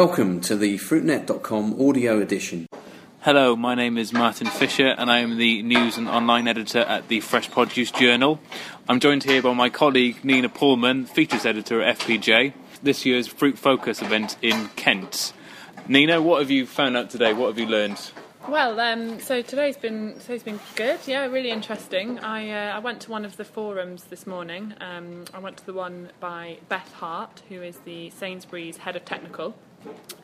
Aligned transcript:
Welcome 0.00 0.40
to 0.48 0.56
the 0.56 0.78
fruitnet.com 0.78 1.78
audio 1.78 2.22
edition. 2.22 2.66
Hello, 3.20 3.54
my 3.54 3.74
name 3.74 3.98
is 3.98 4.14
Martyn 4.14 4.46
Fisher 4.46 4.86
and 4.96 5.10
I 5.10 5.18
am 5.18 5.36
the 5.36 5.62
news 5.62 5.98
and 5.98 6.08
online 6.08 6.48
editor 6.48 6.78
at 6.78 7.08
the 7.08 7.20
Fresh 7.20 7.50
Produce 7.50 7.90
Journal. 7.90 8.40
I'm 8.88 8.98
joined 8.98 9.24
here 9.24 9.42
by 9.42 9.52
my 9.52 9.68
colleague 9.68 10.24
Nina 10.24 10.48
Pullman, 10.48 11.04
features 11.04 11.44
editor 11.44 11.82
at 11.82 11.98
FPJ, 11.98 12.54
this 12.82 13.04
year's 13.04 13.26
Fruit 13.26 13.58
Focus 13.58 14.00
event 14.00 14.38
in 14.40 14.68
Kent. 14.68 15.34
Nina, 15.86 16.22
what 16.22 16.40
have 16.40 16.50
you 16.50 16.64
found 16.64 16.96
out 16.96 17.10
today? 17.10 17.34
What 17.34 17.48
have 17.48 17.58
you 17.58 17.66
learned? 17.66 18.00
Well, 18.50 18.80
um, 18.80 19.20
so 19.20 19.42
today's 19.42 19.76
been 19.76 20.16
today's 20.18 20.42
been 20.42 20.58
good. 20.74 20.98
Yeah, 21.06 21.24
really 21.26 21.52
interesting. 21.52 22.18
I 22.18 22.50
uh, 22.50 22.76
I 22.76 22.80
went 22.80 23.00
to 23.02 23.10
one 23.12 23.24
of 23.24 23.36
the 23.36 23.44
forums 23.44 24.02
this 24.10 24.26
morning. 24.26 24.74
Um, 24.80 25.26
I 25.32 25.38
went 25.38 25.56
to 25.58 25.66
the 25.66 25.72
one 25.72 26.10
by 26.18 26.58
Beth 26.68 26.92
Hart, 26.94 27.44
who 27.48 27.62
is 27.62 27.76
the 27.84 28.10
Sainsbury's 28.10 28.78
head 28.78 28.96
of 28.96 29.04
technical, 29.04 29.54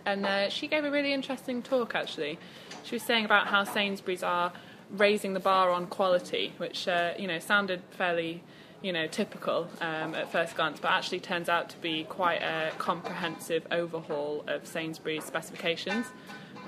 and 0.04 0.26
uh, 0.26 0.48
she 0.48 0.66
gave 0.66 0.84
a 0.84 0.90
really 0.90 1.12
interesting 1.12 1.62
talk. 1.62 1.94
Actually, 1.94 2.40
she 2.82 2.96
was 2.96 3.04
saying 3.04 3.24
about 3.24 3.46
how 3.46 3.62
Sainsbury's 3.62 4.24
are 4.24 4.52
raising 4.90 5.32
the 5.32 5.40
bar 5.40 5.70
on 5.70 5.86
quality, 5.86 6.52
which 6.56 6.88
uh, 6.88 7.12
you 7.16 7.28
know 7.28 7.38
sounded 7.38 7.80
fairly 7.90 8.42
you 8.82 8.92
know 8.92 9.06
typical 9.06 9.68
um, 9.80 10.16
at 10.16 10.32
first 10.32 10.56
glance, 10.56 10.80
but 10.80 10.90
actually 10.90 11.20
turns 11.20 11.48
out 11.48 11.68
to 11.68 11.78
be 11.78 12.02
quite 12.02 12.42
a 12.42 12.72
comprehensive 12.76 13.64
overhaul 13.70 14.42
of 14.48 14.66
Sainsbury's 14.66 15.22
specifications. 15.22 16.06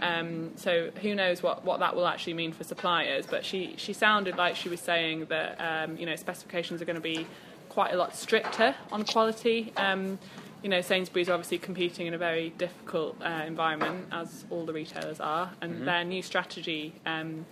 Um, 0.00 0.52
so 0.56 0.90
who 1.02 1.14
knows 1.14 1.42
what, 1.42 1.64
what 1.64 1.80
that 1.80 1.94
will 1.94 2.06
actually 2.06 2.34
mean 2.34 2.52
for 2.52 2.64
suppliers? 2.64 3.26
But 3.26 3.44
she, 3.44 3.74
she 3.76 3.92
sounded 3.92 4.36
like 4.36 4.56
she 4.56 4.68
was 4.68 4.80
saying 4.80 5.26
that 5.26 5.56
um, 5.60 5.96
you 5.96 6.06
know 6.06 6.16
specifications 6.16 6.80
are 6.82 6.84
going 6.84 6.96
to 6.96 7.02
be 7.02 7.26
quite 7.68 7.92
a 7.92 7.96
lot 7.96 8.16
stricter 8.16 8.74
on 8.90 9.04
quality. 9.04 9.72
Um, 9.76 10.18
you 10.62 10.68
know, 10.68 10.80
Sainsbury's 10.80 11.28
are 11.28 11.34
obviously 11.34 11.58
competing 11.58 12.06
in 12.06 12.14
a 12.14 12.18
very 12.18 12.50
difficult 12.50 13.16
uh, 13.22 13.44
environment, 13.46 14.06
as 14.10 14.44
all 14.50 14.66
the 14.66 14.72
retailers 14.72 15.20
are, 15.20 15.52
and 15.60 15.72
mm-hmm. 15.72 15.84
their 15.84 16.04
new 16.04 16.22
strategy. 16.22 16.94
Um, 17.06 17.46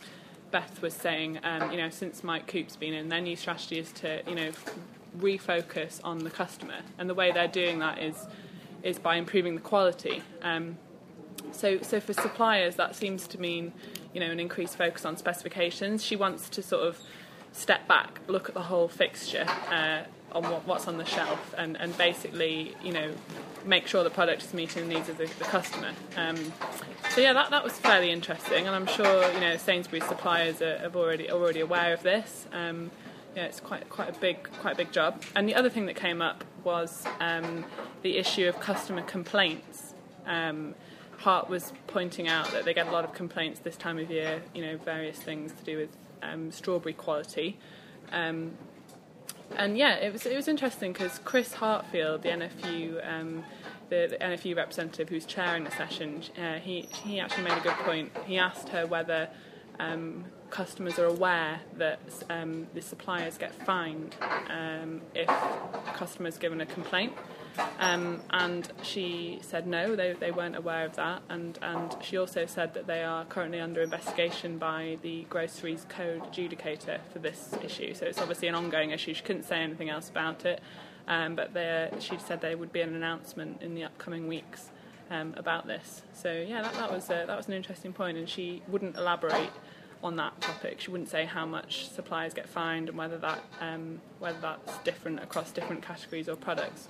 Beth 0.50 0.80
was 0.83 0.94
saying, 0.94 1.39
um, 1.44 1.70
you 1.70 1.77
know, 1.77 1.91
since 1.91 2.24
Mike 2.24 2.47
Coupe's 2.47 2.77
been 2.77 2.94
in, 2.94 3.08
their 3.08 3.20
new 3.20 3.36
strategy 3.36 3.78
is 3.78 3.92
to, 3.92 4.22
you 4.28 4.34
know, 4.34 4.50
refocus 5.19 6.00
on 6.05 6.19
the 6.19 6.30
customer, 6.30 6.80
and 6.98 7.08
the 7.08 7.14
way 7.14 7.30
they're 7.33 7.48
doing 7.48 7.78
that 7.78 7.98
is 7.98 8.27
is 8.83 8.98
by 8.98 9.17
improving 9.17 9.55
the 9.55 9.61
quality. 9.61 10.22
Um, 10.42 10.77
so, 11.52 11.80
so 11.83 12.00
for 12.00 12.12
suppliers, 12.12 12.77
that 12.77 12.94
seems 12.94 13.27
to 13.28 13.41
mean, 13.41 13.72
you 14.12 14.20
know, 14.20 14.30
an 14.30 14.41
increased 14.41 14.77
focus 14.77 15.05
on 15.05 15.16
specifications. 15.16 16.05
She 16.05 16.16
wants 16.16 16.48
to 16.50 16.62
sort 16.62 16.86
of 16.86 16.98
step 17.52 17.89
back, 17.89 18.20
look 18.27 18.48
at 18.48 18.55
the 18.55 18.62
whole 18.62 18.89
fixture 18.89 19.47
uh, 19.70 20.02
on 20.33 20.42
what, 20.44 20.67
what's 20.67 20.86
on 20.86 20.98
the 20.98 21.05
shelf, 21.05 21.55
and, 21.56 21.77
and 21.80 21.97
basically, 21.97 22.74
you 22.83 22.92
know, 22.92 23.11
make 23.64 23.86
sure 23.86 24.05
the 24.05 24.11
product 24.11 24.42
is 24.42 24.55
meeting 24.55 24.89
the 24.89 24.94
needs 24.94 25.08
of 25.08 25.19
the, 25.19 25.27
the 25.39 25.44
customer. 25.44 25.92
Um, 26.17 26.36
so 27.11 27.20
yeah, 27.20 27.33
that, 27.33 27.50
that 27.50 27.64
was 27.64 27.72
fairly 27.72 28.11
interesting, 28.11 28.67
and 28.67 28.77
I'm 28.77 28.86
sure 28.86 29.33
you 29.33 29.41
know 29.41 29.56
Sainsbury's 29.56 30.06
suppliers 30.06 30.61
are, 30.61 30.91
already 30.94 31.30
already 31.30 31.61
aware 31.61 31.94
of 31.94 32.02
this. 32.02 32.47
Um, 32.52 32.91
yeah, 33.34 33.44
it's 33.44 33.61
quite 33.61 33.89
quite 33.89 34.14
a 34.14 34.19
big 34.19 34.42
quite 34.61 34.74
a 34.74 34.77
big 34.77 34.92
job. 34.92 35.22
And 35.34 35.48
the 35.48 35.55
other 35.55 35.70
thing 35.70 35.86
that 35.86 35.97
came 35.97 36.20
up 36.20 36.44
was 36.64 37.05
um, 37.20 37.64
the 38.02 38.17
issue 38.19 38.48
of 38.48 38.61
customer 38.61 39.02
complaints. 39.02 39.94
Um, 40.27 40.74
Hart 41.19 41.48
was 41.48 41.72
pointing 41.86 42.28
out 42.28 42.50
that 42.53 42.64
they 42.64 42.75
get 42.75 42.86
a 42.86 42.91
lot 42.91 43.05
of 43.05 43.12
complaints 43.12 43.61
this 43.61 43.77
time 43.77 43.98
of 43.98 44.11
year, 44.11 44.42
you 44.55 44.62
know, 44.62 44.77
various 44.77 45.19
things 45.19 45.53
to 45.53 45.64
do 45.64 45.78
with 45.78 45.91
um, 46.23 46.50
strawberry 46.50 46.92
quality. 46.92 47.58
Um, 48.12 48.53
and 49.56 49.78
yeah, 49.78 49.95
it 49.97 50.12
was 50.12 50.27
it 50.27 50.34
was 50.34 50.48
interesting 50.48 50.92
because 50.92 51.20
Chris 51.25 51.55
Hartfield, 51.55 52.23
the 52.23 52.31
NFU, 52.31 53.08
um, 53.08 53.45
the, 53.89 54.08
the, 54.11 54.17
NFU 54.17 54.56
representative 54.56 55.08
who's 55.08 55.25
chairing 55.25 55.64
the 55.64 55.70
session, 55.70 56.23
uh, 56.39 56.58
he 56.58 56.89
he 57.05 57.20
actually 57.20 57.45
made 57.45 57.56
a 57.56 57.61
good 57.61 57.77
point. 57.84 58.12
He 58.27 58.39
asked 58.39 58.70
her 58.70 58.86
whether 58.86 59.28
um, 59.78 60.25
customers 60.51 60.98
are 60.98 61.06
aware 61.06 61.61
that 61.77 62.01
um, 62.30 62.67
the 62.75 62.83
suppliers 62.83 63.39
get 63.39 63.55
fined 63.64 64.17
um, 64.51 65.01
if 65.14 65.29
customers 65.95 66.39
given 66.39 66.61
a 66.61 66.67
complaint. 66.67 67.13
Um, 67.78 68.20
and 68.30 68.70
she 68.83 69.39
said 69.42 69.67
no, 69.67 69.96
they, 69.96 70.14
they 70.14 70.30
weren't 70.30 70.56
aware 70.56 70.84
of 70.84 70.96
that. 70.96 71.22
And, 71.28 71.58
and 71.62 71.96
she 72.02 72.17
also 72.17 72.46
said 72.46 72.74
that 72.74 72.86
they 72.86 73.02
are 73.02 73.24
currently 73.24 73.61
under 73.61 73.83
investigation 73.83 74.58
by 74.58 74.98
the 75.02 75.24
Groceries 75.24 75.86
Code 75.89 76.22
adjudicator 76.24 76.98
for 77.12 77.18
this 77.18 77.55
issue. 77.62 77.95
So 77.95 78.06
it's 78.06 78.20
obviously 78.20 78.48
an 78.48 78.55
ongoing 78.55 78.90
issue. 78.90 79.14
She 79.14 79.22
couldn't 79.22 79.45
say 79.45 79.56
anything 79.56 79.90
else 79.90 80.08
about 80.08 80.45
it, 80.45 80.61
um, 81.08 81.36
but 81.36 81.50
she 82.00 82.18
said 82.18 82.40
there 82.40 82.56
would 82.56 82.72
be 82.72 82.80
an 82.80 82.95
announcement 82.95 83.62
in 83.62 83.74
the 83.74 83.84
upcoming 83.84 84.28
weeks 84.28 84.70
um, 85.11 85.34
about 85.36 85.66
this. 85.66 86.02
So 86.12 86.33
yeah, 86.33 86.62
that, 86.62 86.74
that 86.74 86.90
was 86.90 87.11
a, 87.11 87.24
that 87.27 87.36
was 87.36 87.46
an 87.46 87.55
interesting 87.55 87.92
point, 87.92 88.18
and 88.18 88.28
she 88.28 88.62
wouldn't 88.68 88.96
elaborate 88.96 89.50
on 90.02 90.16
that 90.16 90.40
topic. 90.40 90.80
She 90.80 90.90
wouldn't 90.90 91.08
say 91.08 91.24
how 91.24 91.46
much 91.46 91.89
suppliers 91.89 92.34
get 92.34 92.48
fined 92.48 92.89
and 92.89 92.98
whether 92.98 93.18
that 93.18 93.42
um, 93.61 94.00
whether 94.18 94.39
that's 94.40 94.78
different 94.78 95.22
across 95.22 95.50
different 95.52 95.83
categories 95.83 96.28
or 96.28 96.36
products. 96.36 96.89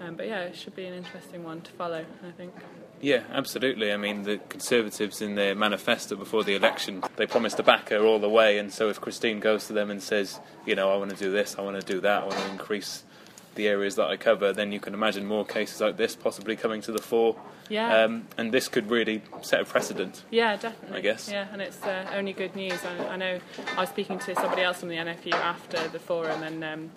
Um, 0.00 0.14
but 0.16 0.26
yeah, 0.26 0.40
it 0.40 0.56
should 0.56 0.74
be 0.74 0.86
an 0.86 0.94
interesting 0.94 1.44
one 1.44 1.60
to 1.60 1.70
follow, 1.72 2.04
I 2.26 2.30
think. 2.32 2.54
Yeah, 3.02 3.22
absolutely. 3.32 3.92
I 3.92 3.96
mean, 3.96 4.22
the 4.22 4.38
Conservatives 4.48 5.20
in 5.20 5.34
their 5.34 5.54
manifesto 5.54 6.16
before 6.16 6.42
the 6.42 6.54
election, 6.54 7.02
they 7.16 7.26
promised 7.26 7.58
to 7.58 7.62
back 7.62 7.90
her 7.90 8.00
all 8.00 8.18
the 8.18 8.28
way. 8.28 8.58
And 8.58 8.72
so 8.72 8.88
if 8.88 9.00
Christine 9.00 9.40
goes 9.40 9.66
to 9.66 9.72
them 9.72 9.90
and 9.90 10.02
says, 10.02 10.40
you 10.66 10.74
know, 10.74 10.90
I 10.92 10.96
want 10.96 11.10
to 11.10 11.16
do 11.16 11.30
this, 11.30 11.56
I 11.58 11.62
want 11.62 11.80
to 11.80 11.86
do 11.86 12.00
that, 12.00 12.22
I 12.22 12.26
want 12.26 12.38
to 12.38 12.50
increase 12.50 13.04
the 13.54 13.68
areas 13.68 13.96
that 13.96 14.06
I 14.06 14.16
cover, 14.16 14.52
then 14.52 14.72
you 14.72 14.80
can 14.80 14.94
imagine 14.94 15.26
more 15.26 15.44
cases 15.44 15.80
like 15.80 15.96
this 15.96 16.14
possibly 16.14 16.56
coming 16.56 16.80
to 16.82 16.92
the 16.92 17.02
fore. 17.02 17.36
Yeah. 17.68 18.04
Um, 18.04 18.26
and 18.38 18.52
this 18.52 18.68
could 18.68 18.90
really 18.90 19.22
set 19.42 19.60
a 19.60 19.64
precedent. 19.64 20.24
Yeah, 20.30 20.56
definitely. 20.56 20.98
I 20.98 21.00
guess. 21.00 21.30
Yeah, 21.30 21.46
and 21.52 21.60
it's 21.60 21.82
uh, 21.82 22.10
only 22.14 22.32
good 22.32 22.54
news. 22.56 22.78
I, 22.84 23.08
I, 23.08 23.16
know 23.16 23.38
I 23.76 23.80
was 23.80 23.88
speaking 23.88 24.18
to 24.20 24.34
somebody 24.34 24.62
else 24.62 24.80
from 24.80 24.88
the 24.88 24.96
NFU 24.96 25.32
after 25.32 25.88
the 25.88 25.98
forum, 25.98 26.42
and 26.42 26.64
um, 26.64 26.90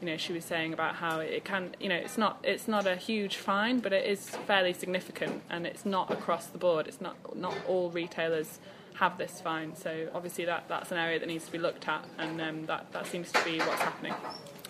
you 0.00 0.06
know, 0.06 0.16
she 0.16 0.32
was 0.32 0.44
saying 0.44 0.72
about 0.72 0.96
how 0.96 1.20
it 1.20 1.44
can, 1.44 1.74
you 1.78 1.88
know, 1.88 1.94
it's 1.94 2.16
not 2.16 2.40
it's 2.42 2.66
not 2.66 2.86
a 2.86 2.96
huge 2.96 3.36
fine, 3.36 3.80
but 3.80 3.92
it 3.92 4.06
is 4.06 4.30
fairly 4.46 4.72
significant, 4.72 5.42
and 5.50 5.66
it's 5.66 5.84
not 5.84 6.10
across 6.10 6.46
the 6.46 6.58
board. 6.58 6.86
It's 6.86 7.00
not 7.00 7.36
not 7.36 7.54
all 7.68 7.90
retailers 7.90 8.58
have 8.94 9.18
this 9.18 9.40
fine. 9.40 9.76
So 9.76 10.08
obviously 10.14 10.44
that 10.46 10.64
that's 10.68 10.90
an 10.90 10.98
area 10.98 11.18
that 11.18 11.26
needs 11.26 11.46
to 11.46 11.52
be 11.52 11.58
looked 11.58 11.86
at, 11.86 12.04
and 12.18 12.40
um, 12.40 12.66
that 12.66 12.92
that 12.92 13.06
seems 13.06 13.30
to 13.32 13.44
be 13.44 13.58
what's 13.58 13.82
happening. 13.82 14.14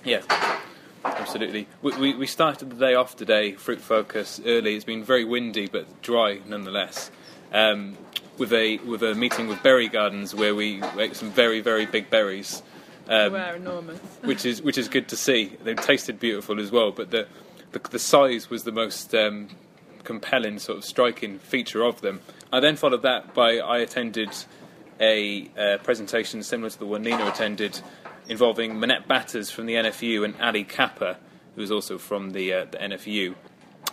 Yeah. 0.05 0.23
Absolutely. 1.03 1.67
We, 1.81 1.97
we, 1.97 2.15
we 2.15 2.27
started 2.27 2.69
the 2.69 2.77
day 2.77 2.95
off 2.95 3.17
today, 3.17 3.53
Fruit 3.53 3.81
Focus, 3.81 4.39
early. 4.45 4.77
It's 4.77 4.85
been 4.85 5.03
very 5.03 5.25
windy 5.25 5.67
but 5.67 6.03
dry 6.03 6.41
nonetheless. 6.47 7.11
Um, 7.53 7.97
with 8.37 8.53
a 8.53 8.79
with 8.79 9.03
a 9.03 9.15
meeting 9.15 9.49
with 9.49 9.63
Berry 9.63 9.89
Gardens 9.89 10.35
where 10.35 10.55
we 10.55 10.83
ate 10.99 11.17
some 11.17 11.31
very 11.31 11.61
very 11.61 11.87
big 11.87 12.11
berries 12.11 12.63
um, 13.09 13.33
they 13.33 13.39
were 13.39 13.57
enormous. 13.57 13.99
which 14.23 14.45
is 14.45 14.63
which 14.63 14.79
is 14.79 14.89
good 14.89 15.09
to 15.09 15.17
see. 15.17 15.57
They 15.63 15.75
tasted 15.75 16.21
beautiful 16.21 16.61
as 16.61 16.71
well, 16.71 16.93
but 16.93 17.11
the 17.11 17.27
the, 17.73 17.79
the 17.91 17.99
size 17.99 18.51
was 18.51 18.65
the 18.65 18.73
most 18.73 19.15
um, 19.15 19.49
compelling, 20.05 20.59
sort 20.59 20.79
of 20.79 20.85
striking 20.85 21.39
feature 21.39 21.83
of 21.83 22.01
them. 22.01 22.21
I 22.53 22.61
then 22.61 22.77
followed 22.77 23.03
that 23.03 23.35
by 23.35 23.59
I 23.59 23.79
attended 23.79 24.31
a 25.01 25.49
uh, 25.57 25.79
presentation 25.79 26.43
similar 26.43 26.71
to 26.71 26.79
the 26.79 26.87
one 26.87 27.03
Nina 27.03 27.27
attended, 27.27 27.81
involving 28.29 28.79
Minette 28.79 29.09
Batters 29.09 29.51
from 29.51 29.67
the 29.67 29.75
NFU 29.75 30.25
and 30.25 30.35
Ali 30.41 30.65
Capper, 30.65 31.17
who 31.55 31.61
was 31.61 31.71
also 31.71 31.99
from 31.99 32.31
the 32.31 32.53
uh, 32.53 32.65
the 32.67 32.79
NFU. 32.79 33.35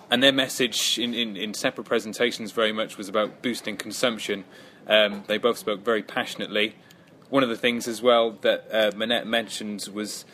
And 0.10 0.24
their 0.24 0.32
message 0.32 0.98
in, 0.98 1.14
in, 1.14 1.36
in, 1.36 1.54
separate 1.54 1.84
presentations 1.84 2.52
very 2.52 2.72
much 2.72 2.98
was 2.98 3.10
about 3.10 3.42
boosting 3.42 3.76
consumption. 3.76 4.46
Um, 4.88 5.24
they 5.28 5.38
both 5.38 5.58
spoke 5.58 5.84
very 5.84 6.02
passionately 6.02 6.76
one 7.30 7.44
of 7.44 7.50
the 7.50 7.58
things 7.58 7.88
as 7.88 8.02
well 8.02 8.32
that 8.42 8.68
uh, 8.72 8.92
Minette 8.96 9.28
mentioned 9.28 9.90
was 9.94 10.26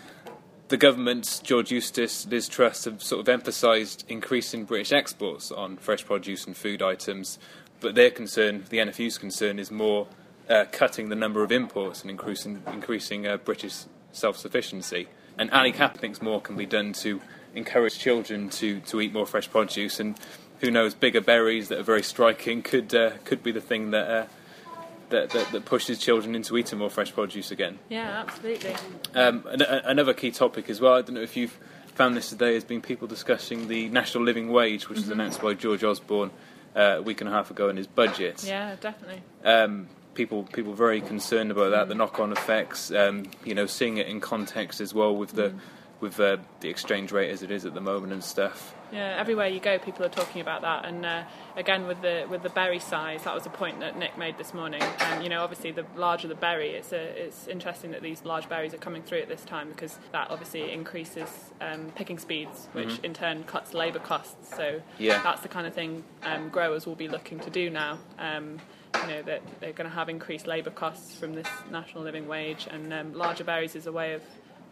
the 0.69 0.77
government, 0.77 1.41
George 1.43 1.71
Eustice, 1.71 2.25
Liz 2.25 2.47
Truss, 2.47 2.85
have 2.85 3.03
sort 3.03 3.21
of 3.21 3.29
emphasised 3.29 4.05
increasing 4.07 4.65
British 4.65 4.91
exports 4.91 5.51
on 5.51 5.77
fresh 5.77 6.05
produce 6.05 6.45
and 6.45 6.55
food 6.55 6.81
items, 6.81 7.37
but 7.79 7.95
their 7.95 8.09
concern, 8.09 8.63
the 8.69 8.77
NFU's 8.77 9.17
concern, 9.17 9.59
is 9.59 9.69
more 9.69 10.07
uh, 10.49 10.65
cutting 10.71 11.09
the 11.09 11.15
number 11.15 11.43
of 11.43 11.51
imports 11.51 12.01
and 12.01 12.09
increasing, 12.09 12.63
increasing 12.67 13.27
uh, 13.27 13.37
British 13.37 13.83
self 14.11 14.37
sufficiency. 14.37 15.07
And 15.37 15.51
Ali 15.51 15.71
Cap 15.71 15.97
thinks 15.97 16.21
more 16.21 16.41
can 16.41 16.55
be 16.55 16.65
done 16.65 16.93
to 16.93 17.21
encourage 17.55 17.99
children 17.99 18.49
to, 18.49 18.79
to 18.81 19.01
eat 19.01 19.13
more 19.13 19.25
fresh 19.25 19.49
produce, 19.49 19.99
and 19.99 20.17
who 20.59 20.71
knows, 20.71 20.93
bigger 20.93 21.21
berries 21.21 21.67
that 21.67 21.79
are 21.79 21.83
very 21.83 22.03
striking 22.03 22.61
could 22.61 22.95
uh, 22.95 23.11
could 23.25 23.43
be 23.43 23.51
the 23.51 23.61
thing 23.61 23.91
that 23.91 24.09
uh, 24.09 24.25
that, 25.13 25.29
that, 25.29 25.51
that, 25.51 25.65
pushes 25.65 25.97
children 25.99 26.35
into 26.35 26.57
eating 26.57 26.79
more 26.79 26.89
fresh 26.89 27.13
produce 27.13 27.51
again. 27.51 27.79
Yeah, 27.89 28.23
absolutely. 28.27 28.75
Um, 29.15 29.45
an, 29.47 29.61
a, 29.61 29.81
another 29.85 30.13
key 30.13 30.31
topic 30.31 30.69
as 30.69 30.81
well, 30.81 30.93
I 30.93 31.01
don't 31.01 31.15
know 31.15 31.21
if 31.21 31.37
you've 31.37 31.57
found 31.95 32.17
this 32.17 32.29
today, 32.29 32.53
has 32.55 32.63
been 32.63 32.81
people 32.81 33.07
discussing 33.07 33.67
the 33.67 33.89
national 33.89 34.23
living 34.23 34.51
wage, 34.51 34.89
which 34.89 34.99
mm-hmm. 34.99 35.09
was 35.09 35.11
announced 35.11 35.41
by 35.41 35.53
George 35.53 35.83
Osborne 35.83 36.31
uh, 36.75 36.97
a 36.97 37.01
week 37.01 37.21
and 37.21 37.29
a 37.29 37.31
half 37.31 37.51
ago 37.51 37.69
in 37.69 37.77
his 37.77 37.87
budget. 37.87 38.43
Yeah, 38.45 38.75
definitely. 38.79 39.21
Um, 39.43 39.87
people 40.15 40.43
people 40.43 40.73
very 40.73 41.01
concerned 41.01 41.51
about 41.51 41.71
that, 41.71 41.85
mm. 41.85 41.89
the 41.89 41.95
knock-on 41.95 42.31
effects. 42.31 42.91
Um, 42.91 43.25
you 43.45 43.55
know, 43.55 43.65
seeing 43.65 43.97
it 43.97 44.07
in 44.07 44.19
context 44.19 44.81
as 44.81 44.93
well 44.93 45.15
with 45.15 45.31
the. 45.31 45.49
Mm 45.49 45.59
with 46.03 46.19
uh, 46.19 46.37
the 46.59 46.69
exchange 46.69 47.13
rate 47.13 47.31
as 47.31 47.41
it 47.41 47.49
is 47.49 47.65
at 47.65 47.73
the 47.73 47.81
moment 47.81 48.11
and 48.11 48.23
stuff. 48.23 48.75
Yeah, 48.91 49.15
everywhere 49.17 49.47
you 49.47 49.59
go, 49.59 49.79
people 49.79 50.05
are 50.05 50.09
talking 50.09 50.41
about 50.41 50.61
that. 50.61 50.85
And 50.85 51.03
uh, 51.03 51.23
again, 51.55 51.87
with 51.87 52.01
the 52.01 52.27
with 52.29 52.43
the 52.43 52.49
berry 52.49 52.77
size, 52.77 53.23
that 53.23 53.33
was 53.33 53.47
a 53.47 53.49
point 53.49 53.79
that 53.79 53.97
Nick 53.97 54.17
made 54.17 54.37
this 54.37 54.53
morning. 54.53 54.83
And 54.99 55.23
you 55.23 55.29
know, 55.29 55.41
obviously, 55.41 55.71
the 55.71 55.85
larger 55.95 56.27
the 56.27 56.35
berry, 56.35 56.71
it's 56.71 56.91
a, 56.91 57.25
it's 57.25 57.47
interesting 57.47 57.91
that 57.91 58.03
these 58.03 58.23
large 58.23 58.47
berries 58.49 58.73
are 58.73 58.77
coming 58.77 59.01
through 59.01 59.19
at 59.19 59.29
this 59.29 59.43
time 59.45 59.69
because 59.69 59.97
that 60.11 60.29
obviously 60.29 60.71
increases 60.71 61.29
um, 61.61 61.91
picking 61.95 62.19
speeds, 62.19 62.67
which 62.73 62.89
mm-hmm. 62.89 63.05
in 63.05 63.13
turn 63.13 63.43
cuts 63.45 63.73
labour 63.73 63.99
costs. 63.99 64.55
So 64.55 64.81
yeah. 64.99 65.23
that's 65.23 65.41
the 65.41 65.47
kind 65.47 65.65
of 65.65 65.73
thing 65.73 66.03
um, 66.21 66.49
growers 66.49 66.85
will 66.85 66.95
be 66.95 67.07
looking 67.07 67.39
to 67.39 67.49
do 67.49 67.69
now. 67.71 67.97
Um, 68.19 68.59
you 69.01 69.07
know 69.07 69.21
that 69.23 69.41
they're 69.59 69.73
going 69.73 69.89
to 69.89 69.95
have 69.95 70.07
increased 70.07 70.45
labour 70.45 70.69
costs 70.69 71.15
from 71.15 71.33
this 71.33 71.47
national 71.71 72.03
living 72.03 72.27
wage, 72.27 72.67
and 72.69 72.93
um, 72.93 73.13
larger 73.13 73.43
berries 73.43 73.75
is 73.75 73.87
a 73.87 73.91
way 73.91 74.13
of 74.13 74.21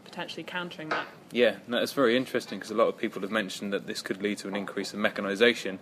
potentially 0.04 0.44
countering 0.44 0.90
that. 0.90 1.06
Yeah, 1.32 1.58
no, 1.68 1.78
it's 1.78 1.94
very 1.94 2.18
interesting 2.18 2.60
because 2.60 2.72
a 2.72 2.76
lot 2.76 2.88
of 2.88 2.98
people 2.98 3.22
have 3.22 3.32
mentioned 3.32 3.72
that 3.74 3.88
this 3.88 4.02
could 4.02 4.22
lead 4.22 4.38
to 4.40 4.48
an 4.48 4.56
increase 4.56 4.94
in 4.94 5.00
mechanisation 5.00 5.78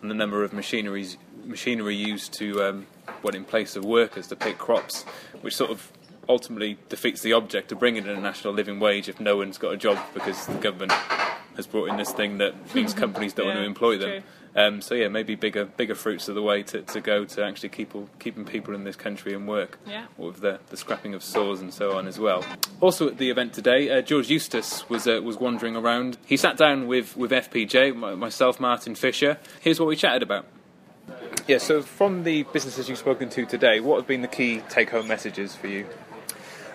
and 0.00 0.10
the 0.10 0.14
number 0.14 0.44
of 0.44 0.52
machineries 0.52 1.16
machinery 1.44 1.96
used 1.96 2.32
to 2.34 2.62
um, 2.62 2.86
well 3.22 3.34
in 3.34 3.44
place 3.44 3.74
of 3.74 3.84
workers 3.84 4.28
to 4.28 4.36
pick 4.36 4.58
crops, 4.58 5.04
which 5.40 5.56
sort 5.56 5.70
of 5.70 5.90
ultimately 6.28 6.76
defeats 6.88 7.22
the 7.22 7.32
object 7.32 7.72
of 7.72 7.78
bringing 7.78 8.04
in 8.04 8.10
a 8.10 8.20
national 8.20 8.52
living 8.52 8.78
wage 8.78 9.08
if 9.08 9.18
no 9.18 9.36
one's 9.36 9.56
got 9.56 9.72
a 9.72 9.76
job 9.76 9.98
because 10.12 10.46
the 10.46 10.58
government 10.58 10.92
has 11.56 11.66
brought 11.66 11.88
in 11.88 11.96
this 11.96 12.12
thing 12.12 12.38
that 12.38 12.74
means 12.74 12.92
companies 13.06 13.32
don't 13.32 13.46
yeah, 13.46 13.54
want 13.54 13.62
to 13.62 13.66
employ 13.66 13.96
them. 13.96 14.10
True. 14.10 14.22
Um, 14.58 14.80
so 14.80 14.96
yeah, 14.96 15.06
maybe 15.06 15.36
bigger 15.36 15.66
bigger 15.66 15.94
fruits 15.94 16.28
are 16.28 16.32
the 16.32 16.42
way 16.42 16.64
to, 16.64 16.82
to 16.82 17.00
go 17.00 17.24
to 17.24 17.44
actually 17.44 17.68
keep 17.68 17.92
keeping 18.18 18.44
people 18.44 18.74
in 18.74 18.82
this 18.82 18.96
country 18.96 19.32
and 19.32 19.46
work. 19.46 19.78
Yeah. 19.86 20.06
With 20.16 20.40
the, 20.40 20.58
the 20.70 20.76
scrapping 20.76 21.14
of 21.14 21.22
SAWS 21.22 21.60
and 21.60 21.72
so 21.72 21.96
on 21.96 22.08
as 22.08 22.18
well. 22.18 22.44
Also 22.80 23.06
at 23.06 23.18
the 23.18 23.30
event 23.30 23.52
today, 23.52 23.88
uh, 23.88 24.02
George 24.02 24.28
Eustice 24.28 24.88
was 24.88 25.06
uh, 25.06 25.20
was 25.22 25.36
wandering 25.38 25.76
around. 25.76 26.18
He 26.26 26.36
sat 26.36 26.56
down 26.56 26.88
with 26.88 27.16
with 27.16 27.30
FPJ, 27.30 27.94
myself, 28.18 28.58
Martyn 28.58 28.96
Fisher. 28.96 29.38
Here's 29.60 29.78
what 29.78 29.88
we 29.88 29.94
chatted 29.94 30.24
about. 30.24 30.44
Yeah, 31.46 31.58
so 31.58 31.80
from 31.80 32.24
the 32.24 32.42
businesses 32.42 32.88
you've 32.88 32.98
spoken 32.98 33.30
to 33.30 33.46
today, 33.46 33.78
what 33.78 33.96
have 33.96 34.06
been 34.06 34.22
the 34.22 34.28
key 34.28 34.62
take 34.68 34.90
home 34.90 35.06
messages 35.06 35.54
for 35.54 35.68
you? 35.68 35.86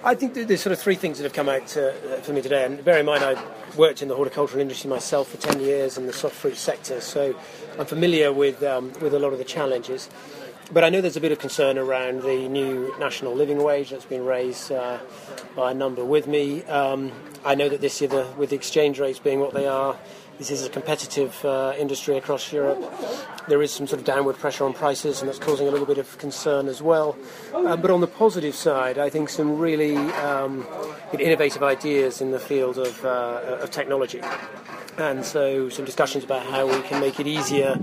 I 0.05 0.15
think 0.15 0.33
there's 0.33 0.61
sort 0.61 0.73
of 0.73 0.79
three 0.79 0.95
things 0.95 1.17
that 1.17 1.23
have 1.23 1.31
come 1.31 1.47
out 1.47 1.77
uh, 1.77 1.93
for 2.23 2.33
me 2.33 2.41
today. 2.41 2.65
And 2.65 2.83
bear 2.83 2.99
in 2.99 3.05
mind, 3.05 3.23
I 3.23 3.41
worked 3.77 4.01
in 4.01 4.09
the 4.09 4.15
horticultural 4.15 4.59
industry 4.59 4.89
myself 4.89 5.29
for 5.29 5.37
10 5.37 5.61
years 5.61 5.97
in 5.97 6.07
the 6.07 6.11
soft 6.11 6.35
fruit 6.35 6.57
sector, 6.57 6.99
so 6.99 7.33
I'm 7.79 7.85
familiar 7.85 8.33
with, 8.33 8.61
um, 8.63 8.91
with 8.99 9.13
a 9.13 9.19
lot 9.19 9.31
of 9.31 9.37
the 9.37 9.45
challenges. 9.45 10.09
But 10.73 10.83
I 10.83 10.89
know 10.89 11.01
there's 11.01 11.17
a 11.17 11.21
bit 11.21 11.31
of 11.31 11.37
concern 11.37 11.77
around 11.77 12.23
the 12.23 12.47
new 12.49 12.95
national 12.97 13.35
living 13.35 13.61
wage 13.61 13.91
that's 13.91 14.05
been 14.05 14.25
raised 14.25 14.71
uh, 14.71 14.97
by 15.55 15.69
a 15.69 15.73
number 15.75 16.03
with 16.03 16.25
me. 16.25 16.63
Um, 16.63 17.11
I 17.45 17.53
know 17.53 17.69
that 17.69 17.79
this 17.79 18.01
year, 18.01 18.09
the, 18.09 18.27
with 18.37 18.49
the 18.49 18.55
exchange 18.55 18.99
rates 18.99 19.19
being 19.19 19.39
what 19.39 19.53
they 19.53 19.67
are, 19.67 19.95
this 20.39 20.49
is 20.49 20.65
a 20.65 20.69
competitive 20.71 21.45
uh, 21.45 21.73
industry 21.77 22.17
across 22.17 22.51
Europe. 22.51 22.81
There 23.47 23.61
is 23.61 23.71
some 23.71 23.85
sort 23.85 23.99
of 23.99 24.05
downward 24.05 24.37
pressure 24.37 24.65
on 24.65 24.73
prices, 24.73 25.21
and 25.21 25.29
that's 25.29 25.37
causing 25.37 25.67
a 25.67 25.71
little 25.71 25.85
bit 25.85 25.99
of 25.99 26.17
concern 26.17 26.67
as 26.67 26.81
well. 26.81 27.15
Um, 27.53 27.79
but 27.79 27.91
on 27.91 28.01
the 28.01 28.07
positive 28.07 28.55
side, 28.55 28.97
I 28.97 29.11
think 29.11 29.29
some 29.29 29.59
really 29.59 29.95
um, 29.95 30.65
innovative 31.19 31.61
ideas 31.61 32.19
in 32.19 32.31
the 32.31 32.39
field 32.39 32.79
of, 32.79 33.05
uh, 33.05 33.59
of 33.61 33.69
technology. 33.69 34.21
And 34.97 35.25
so, 35.25 35.69
some 35.69 35.85
discussions 35.85 36.23
about 36.23 36.45
how 36.45 36.67
we 36.67 36.81
can 36.83 36.99
make 36.99 37.19
it 37.19 37.25
easier 37.25 37.79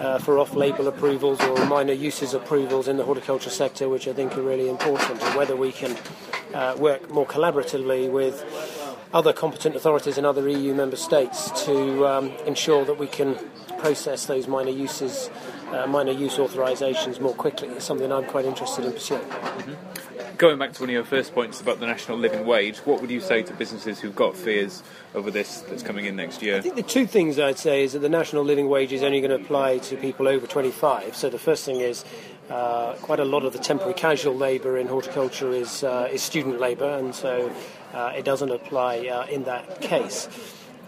uh, 0.00 0.18
for 0.18 0.38
off 0.38 0.54
label 0.54 0.88
approvals 0.88 1.40
or 1.42 1.66
minor 1.66 1.92
uses 1.92 2.32
approvals 2.32 2.88
in 2.88 2.96
the 2.96 3.04
horticulture 3.04 3.50
sector, 3.50 3.88
which 3.88 4.08
I 4.08 4.12
think 4.12 4.36
are 4.38 4.42
really 4.42 4.68
important, 4.68 5.22
and 5.22 5.36
whether 5.36 5.54
we 5.54 5.72
can 5.72 5.96
uh, 6.54 6.74
work 6.78 7.10
more 7.10 7.26
collaboratively 7.26 8.10
with 8.10 8.42
other 9.12 9.32
competent 9.32 9.76
authorities 9.76 10.18
in 10.18 10.24
other 10.24 10.48
EU 10.48 10.74
member 10.74 10.96
states 10.96 11.50
to 11.64 12.06
um, 12.06 12.30
ensure 12.46 12.84
that 12.84 12.98
we 12.98 13.06
can 13.06 13.36
process 13.78 14.26
those 14.26 14.48
minor 14.48 14.70
uses, 14.70 15.30
uh, 15.72 15.86
minor 15.86 16.12
use 16.12 16.36
authorisations 16.36 17.20
more 17.20 17.34
quickly. 17.34 17.68
It's 17.68 17.84
something 17.84 18.10
I'm 18.10 18.24
quite 18.24 18.44
interested 18.44 18.84
in 18.84 18.92
pursuing. 18.92 19.22
Mm-hmm. 19.22 20.15
Going 20.36 20.58
back 20.58 20.74
to 20.74 20.82
one 20.82 20.90
of 20.90 20.92
your 20.92 21.04
first 21.04 21.34
points 21.34 21.62
about 21.62 21.80
the 21.80 21.86
national 21.86 22.18
living 22.18 22.44
wage, 22.44 22.78
what 22.78 23.00
would 23.00 23.10
you 23.10 23.20
say 23.20 23.42
to 23.42 23.54
businesses 23.54 24.00
who've 24.00 24.14
got 24.14 24.36
fears 24.36 24.82
over 25.14 25.30
this 25.30 25.62
that's 25.62 25.82
coming 25.82 26.04
in 26.04 26.14
next 26.14 26.42
year? 26.42 26.58
I 26.58 26.60
think 26.60 26.74
the 26.74 26.82
two 26.82 27.06
things 27.06 27.38
I'd 27.38 27.58
say 27.58 27.84
is 27.84 27.94
that 27.94 28.00
the 28.00 28.10
national 28.10 28.44
living 28.44 28.68
wage 28.68 28.92
is 28.92 29.02
only 29.02 29.22
going 29.22 29.30
to 29.30 29.42
apply 29.42 29.78
to 29.78 29.96
people 29.96 30.28
over 30.28 30.46
25. 30.46 31.16
So 31.16 31.30
the 31.30 31.38
first 31.38 31.64
thing 31.64 31.80
is 31.80 32.04
uh, 32.50 32.94
quite 33.00 33.18
a 33.18 33.24
lot 33.24 33.46
of 33.46 33.54
the 33.54 33.58
temporary 33.58 33.94
casual 33.94 34.36
labour 34.36 34.76
in 34.76 34.88
horticulture 34.88 35.52
is, 35.52 35.82
uh, 35.82 36.08
is 36.12 36.22
student 36.22 36.60
labour, 36.60 36.98
and 36.98 37.14
so 37.14 37.50
uh, 37.94 38.12
it 38.14 38.26
doesn't 38.26 38.50
apply 38.50 39.06
uh, 39.06 39.26
in 39.28 39.44
that 39.44 39.80
case. 39.80 40.28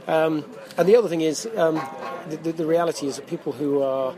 Um, 0.09 0.45
and 0.77 0.89
the 0.89 0.97
other 0.97 1.09
thing 1.09 1.23
is, 1.23 1.47
um, 1.57 1.81
the, 2.29 2.53
the, 2.53 2.67
reality 2.67 3.07
is 3.07 3.17
that 3.17 3.27
people 3.27 3.53
who 3.53 3.83
are 3.83 4.15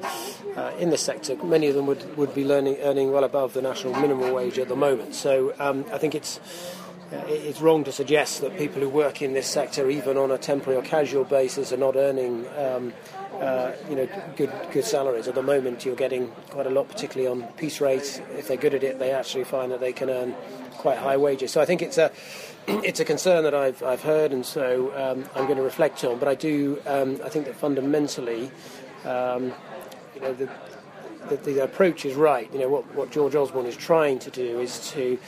uh, 0.56 0.72
in 0.78 0.90
this 0.90 1.00
sector, 1.00 1.36
many 1.44 1.68
of 1.68 1.74
them 1.74 1.86
would, 1.86 2.16
would 2.16 2.34
be 2.34 2.44
learning, 2.44 2.76
earning 2.82 3.12
well 3.12 3.24
above 3.24 3.54
the 3.54 3.62
national 3.62 3.94
minimum 3.94 4.32
wage 4.32 4.58
at 4.58 4.68
the 4.68 4.76
moment. 4.76 5.14
So 5.14 5.54
um, 5.58 5.84
I 5.92 5.98
think 5.98 6.14
it's 6.14 6.40
uh, 7.12 7.24
it's 7.26 7.60
wrong 7.60 7.82
to 7.82 7.90
suggest 7.90 8.40
that 8.40 8.56
people 8.56 8.80
who 8.80 8.88
work 8.88 9.20
in 9.20 9.32
this 9.32 9.48
sector, 9.48 9.90
even 9.90 10.16
on 10.16 10.30
a 10.30 10.38
temporary 10.38 10.78
or 10.78 10.82
casual 10.82 11.24
basis, 11.24 11.72
are 11.72 11.76
not 11.76 11.96
earning 11.96 12.46
um, 12.56 12.92
uh, 13.40 13.72
you 13.88 13.96
know, 13.96 14.08
good 14.36 14.52
good 14.70 14.84
salaries. 14.84 15.26
At 15.26 15.34
the 15.34 15.42
moment, 15.42 15.84
you're 15.84 15.96
getting 15.96 16.28
quite 16.50 16.66
a 16.66 16.70
lot, 16.70 16.88
particularly 16.88 17.26
on 17.26 17.48
piece 17.54 17.80
rates. 17.80 18.20
If 18.36 18.48
they're 18.48 18.56
good 18.56 18.74
at 18.74 18.84
it, 18.84 18.98
they 18.98 19.12
actually 19.12 19.44
find 19.44 19.72
that 19.72 19.80
they 19.80 19.92
can 19.92 20.10
earn 20.10 20.34
quite 20.76 20.98
high 20.98 21.16
wages. 21.16 21.50
So 21.50 21.60
I 21.60 21.64
think 21.64 21.82
it's 21.82 21.98
a 21.98 22.12
it's 22.68 23.00
a 23.00 23.04
concern 23.04 23.44
that 23.44 23.54
I've 23.54 23.82
I've 23.82 24.02
heard, 24.02 24.32
and 24.32 24.44
so 24.44 24.92
um, 24.94 25.24
I'm 25.34 25.46
going 25.46 25.56
to 25.56 25.62
reflect 25.62 26.04
on. 26.04 26.18
But 26.18 26.28
I 26.28 26.34
do 26.34 26.80
um, 26.86 27.20
I 27.24 27.28
think 27.28 27.46
that 27.46 27.56
fundamentally, 27.56 28.50
um, 29.04 29.52
you 30.20 30.28
know, 30.28 30.34
the, 30.34 30.48
the, 31.28 31.36
the 31.36 31.64
approach 31.64 32.04
is 32.04 32.14
right. 32.14 32.52
You 32.52 32.60
know 32.60 32.68
what 32.68 32.94
what 32.94 33.10
George 33.10 33.34
Osborne 33.34 33.66
is 33.66 33.76
trying 33.76 34.18
to 34.20 34.30
do 34.30 34.60
is 34.60 34.90
to 34.92 35.18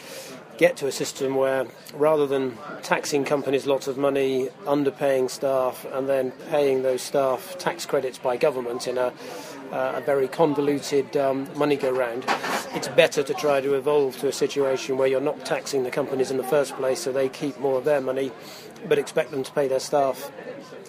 get 0.58 0.76
to 0.76 0.86
a 0.86 0.92
system 0.92 1.34
where 1.34 1.66
rather 1.94 2.26
than 2.26 2.56
taxing 2.82 3.24
companies 3.24 3.66
lots 3.66 3.86
of 3.88 3.96
money, 3.96 4.48
underpaying 4.64 5.30
staff, 5.30 5.86
and 5.92 6.08
then 6.08 6.30
paying 6.50 6.82
those 6.82 7.02
staff 7.02 7.56
tax 7.58 7.86
credits 7.86 8.18
by 8.18 8.36
government 8.36 8.86
in 8.86 8.98
a, 8.98 9.12
uh, 9.72 9.94
a 9.96 10.00
very 10.02 10.28
convoluted 10.28 11.16
um, 11.16 11.48
money 11.56 11.76
go 11.76 11.90
round, 11.90 12.24
it's 12.74 12.88
better 12.88 13.22
to 13.22 13.34
try 13.34 13.60
to 13.60 13.74
evolve 13.74 14.18
to 14.18 14.28
a 14.28 14.32
situation 14.32 14.96
where 14.96 15.08
you're 15.08 15.20
not 15.20 15.44
taxing 15.44 15.84
the 15.84 15.90
companies 15.90 16.30
in 16.30 16.36
the 16.36 16.44
first 16.44 16.74
place 16.76 17.00
so 17.00 17.12
they 17.12 17.28
keep 17.28 17.58
more 17.58 17.78
of 17.78 17.84
their 17.84 18.00
money 18.00 18.32
but 18.88 18.98
expect 18.98 19.30
them 19.30 19.42
to 19.42 19.52
pay 19.52 19.68
their 19.68 19.80
staff 19.80 20.30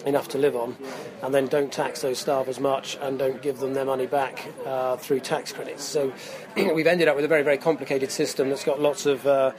enough 0.06 0.28
to 0.28 0.38
live 0.38 0.56
on, 0.56 0.76
and 1.22 1.34
then 1.34 1.46
don't 1.46 1.72
tax 1.72 2.02
those 2.02 2.18
staff 2.18 2.48
as 2.48 2.60
much 2.60 2.96
and 3.00 3.18
don't 3.18 3.40
give 3.42 3.58
them 3.58 3.74
their 3.74 3.84
money 3.84 4.06
back 4.06 4.46
uh, 4.66 4.96
through 4.96 5.20
tax 5.20 5.52
credits. 5.52 5.84
So 5.84 6.12
we've 6.56 6.86
ended 6.86 7.08
up 7.08 7.16
with 7.16 7.24
a 7.24 7.28
very, 7.28 7.42
very 7.42 7.58
complicated 7.58 8.10
system 8.10 8.48
that's 8.48 8.64
got 8.64 8.80
lots 8.80 9.06
of 9.06 9.26
uh, 9.26 9.52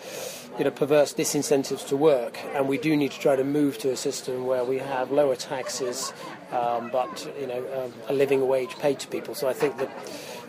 you 0.58 0.64
know, 0.64 0.72
perverse 0.72 1.14
disincentives 1.14 1.88
to 1.88 1.98
work, 1.98 2.40
and 2.54 2.68
we 2.68 2.78
do 2.78 2.96
need 2.96 3.12
to 3.12 3.20
try 3.20 3.36
to 3.36 3.44
move 3.44 3.78
to 3.80 3.92
a 3.92 3.96
system 3.96 4.46
where 4.46 4.64
we 4.64 4.78
have 4.78 5.12
lower 5.12 5.36
taxes, 5.36 6.14
um, 6.52 6.90
but 6.92 7.28
you 7.40 7.48
know, 7.48 7.84
um, 7.84 7.94
a 8.08 8.14
living 8.14 8.48
wage 8.48 8.78
paid 8.80 9.00
to 9.00 9.08
people. 9.08 9.36
So 9.36 9.50
I 9.50 9.54
think 9.54 9.78
that 9.78 9.90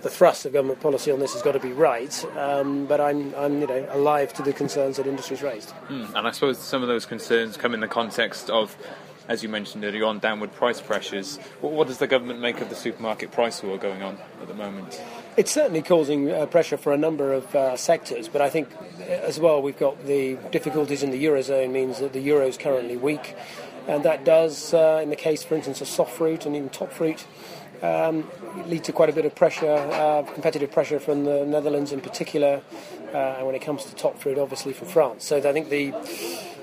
the 0.03 0.11
thrust 0.11 0.47
of 0.47 0.53
government 0.53 0.81
policy 0.81 1.11
on 1.11 1.21
this 1.21 1.33
has 1.33 1.43
got 1.43 1.53
to 1.53 1.61
be 1.61 1.73
right. 1.73 2.25
Um, 2.37 2.87
but 2.87 3.01
I'm, 3.01 3.35
I'm, 3.35 3.61
you 3.61 3.67
know, 3.67 3.89
alive 3.91 4.33
to 4.35 4.43
the 4.43 4.53
concerns 4.53 4.97
that 4.97 5.07
industry's 5.07 5.43
raised. 5.43 5.73
Mm, 5.89 6.15
and 6.15 6.29
I 6.29 6.31
suppose 6.31 6.59
some 6.59 6.83
of 6.83 6.89
those 6.89 7.07
concerns 7.07 7.57
come 7.57 7.75
in 7.75 7.81
the 7.81 7.89
context 7.89 8.51
of 8.51 8.77
as 9.29 9.43
you 9.43 9.49
mentioned 9.49 9.85
earlier 9.85 10.05
on, 10.05 10.19
downward 10.19 10.53
price 10.53 10.81
pressures. 10.81 11.39
What, 11.61 11.73
what, 11.73 11.89
does 11.89 11.99
the 11.99 12.07
government 12.07 12.41
make 12.41 12.61
of 12.61 12.69
the 12.69 12.77
supermarket 12.77 13.33
price 13.33 13.63
war 13.63 13.79
going 13.79 14.03
on 14.03 14.19
at 14.41 14.49
the 14.49 14.55
moment? 14.55 15.03
It's 15.37 15.51
certainly 15.51 15.83
causing 15.83 16.31
uh, 16.31 16.47
pressure 16.47 16.77
for 16.77 16.93
a 16.93 16.97
number 16.97 17.33
of 17.33 17.55
uh, 17.55 17.77
sectors, 17.77 18.29
but 18.29 18.41
I 18.41 18.49
think 18.49 18.69
uh, 19.01 19.03
as 19.03 19.41
well 19.41 19.61
we've 19.61 19.79
got 19.79 20.07
the 20.07 20.39
difficulties 20.51 21.03
in 21.03 21.11
the 21.11 21.25
eurozone 21.25 21.73
means 21.73 21.99
that 21.99 22.13
the 22.13 22.21
euro 22.21 22.47
is 22.47 22.57
currently 22.57 22.97
weak, 22.97 23.35
and 23.89 24.05
that 24.05 24.25
does, 24.25 24.75
uh, 24.75 25.01
in 25.03 25.11
the 25.11 25.17
case, 25.17 25.43
for 25.43 25.55
instance, 25.55 25.81
of 25.81 25.89
soft 25.89 26.13
fruit 26.13 26.47
and 26.47 26.57
even 26.57 26.69
top 26.69 26.93
fruit, 26.93 27.27
um, 27.83 28.29
lead 28.67 28.85
to 28.85 28.93
quite 28.93 29.09
a 29.09 29.13
bit 29.13 29.25
of 29.25 29.35
pressure, 29.35 29.77
uh, 29.93 30.23
competitive 30.33 30.71
pressure 30.71 31.01
from 31.01 31.25
the 31.25 31.45
Netherlands 31.45 31.93
in 31.93 32.01
particular, 32.01 32.63
uh, 33.13 33.37
and 33.39 33.47
when 33.47 33.55
it 33.55 33.63
comes 33.63 33.85
to 33.85 33.95
top 33.95 34.19
fruit, 34.19 34.39
obviously 34.39 34.73
from 34.73 34.89
France. 34.89 35.25
So 35.25 35.37
I 35.37 35.53
think 35.53 35.69
the 35.69 35.93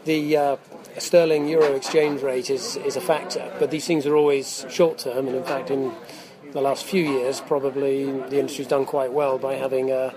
the 0.05 0.37
uh, 0.37 0.57
sterling 0.97 1.47
euro 1.47 1.73
exchange 1.73 2.21
rate 2.21 2.49
is 2.49 2.75
is 2.77 2.95
a 2.95 3.01
factor, 3.01 3.51
but 3.59 3.71
these 3.71 3.85
things 3.85 4.05
are 4.05 4.15
always 4.15 4.65
short 4.69 4.99
term, 4.99 5.27
and 5.27 5.35
in 5.35 5.43
fact, 5.43 5.71
in 5.71 5.93
the 6.51 6.61
last 6.61 6.85
few 6.85 7.03
years, 7.03 7.41
probably 7.41 8.05
the 8.05 8.39
industry's 8.39 8.67
done 8.67 8.85
quite 8.85 9.11
well 9.11 9.37
by 9.37 9.55
having 9.55 9.91
a 9.91 10.13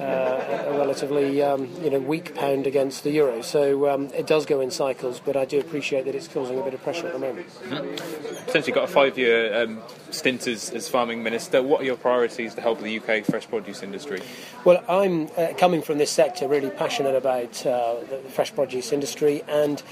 uh, 0.00 0.64
a 0.68 0.78
relatively 0.78 1.42
um, 1.42 1.68
you 1.82 1.90
know 1.90 1.98
weak 1.98 2.34
pound 2.34 2.66
against 2.66 3.04
the 3.04 3.10
euro. 3.10 3.42
So 3.42 3.88
um, 3.90 4.06
it 4.14 4.26
does 4.26 4.46
go 4.46 4.60
in 4.60 4.70
cycles, 4.70 5.20
but 5.20 5.36
I 5.36 5.44
do 5.44 5.60
appreciate 5.60 6.04
that 6.06 6.14
it's 6.14 6.28
causing 6.28 6.58
a 6.58 6.62
bit 6.62 6.74
of 6.74 6.82
pressure 6.82 7.06
at 7.06 7.12
the 7.12 7.18
moment. 7.18 7.48
Mm-hmm. 7.64 8.46
Potentially 8.46 8.72
got 8.72 8.84
a 8.84 8.92
five-year 8.92 9.62
um, 9.62 9.80
stint 10.10 10.46
as, 10.46 10.70
as, 10.70 10.88
farming 10.88 11.22
minister. 11.22 11.62
What 11.62 11.82
are 11.82 11.84
your 11.84 11.96
priorities 11.96 12.54
to 12.54 12.60
help 12.60 12.80
the 12.80 12.98
UK 12.98 13.24
fresh 13.24 13.48
produce 13.48 13.82
industry? 13.82 14.20
Well, 14.64 14.82
I'm 14.88 15.28
uh, 15.36 15.48
coming 15.56 15.82
from 15.82 15.98
this 15.98 16.10
sector, 16.10 16.48
really 16.48 16.70
passionate 16.70 17.14
about 17.14 17.64
uh, 17.66 17.96
the 18.08 18.18
fresh 18.30 18.54
produce 18.54 18.92
industry 18.92 19.42
and 19.48 19.82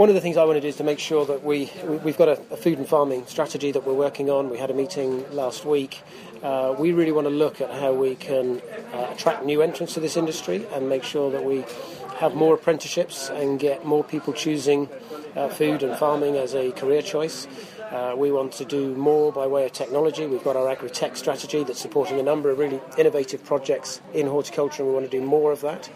one 0.00 0.08
of 0.08 0.14
the 0.14 0.20
things 0.22 0.38
I 0.38 0.44
want 0.44 0.56
to 0.56 0.62
do 0.62 0.68
is 0.68 0.76
to 0.76 0.84
make 0.84 0.98
sure 0.98 1.26
that 1.26 1.44
we, 1.44 1.70
we 1.84 2.12
have 2.12 2.16
got 2.16 2.28
a, 2.28 2.40
a, 2.50 2.56
food 2.56 2.78
and 2.78 2.88
farming 2.88 3.26
strategy 3.26 3.70
that 3.70 3.86
we're 3.86 3.92
working 3.92 4.30
on. 4.30 4.48
We 4.48 4.56
had 4.56 4.70
a 4.70 4.72
meeting 4.72 5.30
last 5.30 5.66
week. 5.66 6.00
Uh, 6.42 6.74
we 6.78 6.92
really 6.92 7.12
want 7.12 7.26
to 7.26 7.30
look 7.30 7.60
at 7.60 7.70
how 7.70 7.92
we 7.92 8.14
can 8.14 8.62
uh, 8.94 9.08
attract 9.10 9.44
new 9.44 9.60
entrants 9.60 9.92
to 9.92 10.00
this 10.00 10.16
industry 10.16 10.66
and 10.72 10.88
make 10.88 11.04
sure 11.04 11.30
that 11.30 11.44
we 11.44 11.66
have 12.16 12.34
more 12.34 12.54
apprenticeships 12.54 13.28
and 13.28 13.60
get 13.60 13.84
more 13.84 14.02
people 14.02 14.32
choosing 14.32 14.88
uh, 15.36 15.50
food 15.50 15.82
and 15.82 15.94
farming 15.98 16.38
as 16.38 16.54
a 16.54 16.72
career 16.72 17.02
choice. 17.02 17.46
Uh, 17.90 18.14
we 18.16 18.32
want 18.32 18.52
to 18.54 18.64
do 18.64 18.94
more 18.94 19.30
by 19.30 19.46
way 19.46 19.66
of 19.66 19.72
technology. 19.72 20.24
We've 20.24 20.42
got 20.42 20.56
our 20.56 20.70
agri-tech 20.70 21.14
strategy 21.14 21.62
that's 21.62 21.78
supporting 21.78 22.18
a 22.18 22.22
number 22.22 22.48
of 22.48 22.58
really 22.58 22.80
innovative 22.96 23.44
projects 23.44 24.00
in 24.14 24.28
horticulture, 24.28 24.82
and 24.82 24.88
we 24.88 24.94
want 24.94 25.10
to 25.10 25.18
do 25.20 25.22
more 25.22 25.52
of 25.52 25.60
that. 25.60 25.90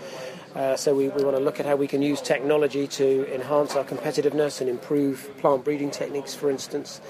Uh, 0.54 0.76
so 0.76 0.94
we, 0.94 1.08
we 1.08 1.24
want 1.24 1.36
to 1.36 1.42
look 1.42 1.58
at 1.58 1.66
how 1.66 1.74
we 1.74 1.88
can 1.88 2.00
use 2.00 2.20
technology 2.20 2.86
to 2.86 3.32
enhance 3.34 3.74
our 3.74 3.84
competitiveness 3.84 4.60
and 4.60 4.70
improve 4.70 5.30
plant 5.38 5.64
breeding 5.64 5.90
techniques, 5.90 6.34
for 6.34 6.48
instance. 6.48 7.00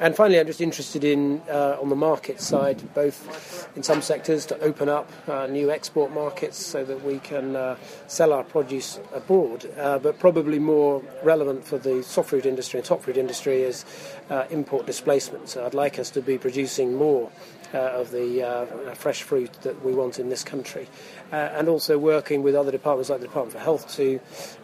And 0.00 0.16
finally, 0.16 0.40
I'm 0.40 0.46
just 0.46 0.60
interested 0.60 1.04
in, 1.04 1.40
uh, 1.48 1.78
on 1.80 1.88
the 1.88 1.96
market 1.96 2.40
side, 2.40 2.82
both 2.94 3.68
in 3.76 3.82
some 3.82 4.02
sectors 4.02 4.46
to 4.46 4.60
open 4.60 4.88
up 4.88 5.10
uh, 5.28 5.46
new 5.46 5.70
export 5.70 6.12
markets 6.12 6.58
so 6.64 6.84
that 6.84 7.04
we 7.04 7.20
can 7.20 7.54
uh, 7.54 7.76
sell 8.06 8.32
our 8.32 8.44
produce 8.44 8.98
abroad, 9.12 9.70
uh, 9.78 9.98
but 9.98 10.18
probably 10.18 10.58
more 10.58 11.02
relevant 11.22 11.64
for 11.64 11.78
the 11.78 12.02
soft 12.02 12.30
fruit 12.30 12.46
industry 12.46 12.78
and 12.78 12.86
top 12.86 13.02
fruit 13.02 13.16
industry 13.16 13.62
is 13.62 13.84
uh, 14.30 14.44
import 14.50 14.86
displacement. 14.86 15.48
So 15.48 15.64
I'd 15.64 15.74
like 15.74 15.98
us 15.98 16.10
to 16.10 16.20
be 16.20 16.36
producing 16.36 16.94
more 16.94 17.30
uh, 17.74 17.78
of 17.78 18.10
the 18.10 18.42
uh, 18.42 18.94
fresh 18.94 19.22
fruit 19.22 19.52
that 19.62 19.84
we 19.84 19.92
want 19.92 20.18
in 20.18 20.28
this 20.28 20.44
country. 20.44 20.88
Uh, 21.32 21.36
and 21.36 21.68
also 21.68 21.98
working 21.98 22.42
with 22.42 22.54
other 22.54 22.72
departments 22.72 23.10
like 23.10 23.20
the 23.20 23.26
Department 23.26 23.52
for 23.52 23.58
Health 23.58 23.94
to 23.96 24.18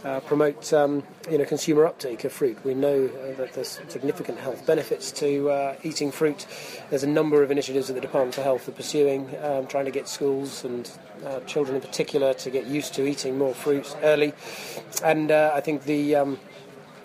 uh, 0.04 0.20
promote 0.20 0.73
um, 0.73 1.02
you 1.30 1.37
know, 1.37 1.44
consumer 1.44 1.84
uptake 1.84 2.25
of 2.25 2.32
fruit. 2.32 2.56
We 2.64 2.75
know 2.75 3.06
uh, 3.06 3.37
that 3.37 3.52
there's 3.52 3.80
significant 3.88 4.38
health 4.38 4.64
benefits 4.64 5.12
to 5.12 5.50
uh, 5.50 5.76
eating 5.82 6.11
fruit. 6.11 6.46
There's 6.88 7.02
a 7.02 7.08
number 7.08 7.42
of 7.42 7.50
initiatives 7.50 7.88
that 7.88 7.94
the 7.94 8.00
Department 8.00 8.34
for 8.34 8.42
Health 8.42 8.66
are 8.68 8.73
pursuing, 8.73 9.28
um, 9.42 9.66
trying 9.66 9.84
to 9.84 9.90
get 9.90 10.08
schools 10.08 10.64
and 10.64 10.90
children 11.46 11.75
in 11.75 11.80
particular 11.80 12.34
to 12.34 12.50
get 12.50 12.66
used 12.66 12.92
to 12.92 13.06
eating 13.06 13.38
more 13.38 13.54
fruit 13.54 13.96
early. 14.02 14.34
And 15.02 15.30
I 15.30 15.61
think 15.61 15.84
the 15.84 16.16
um, 16.16 16.38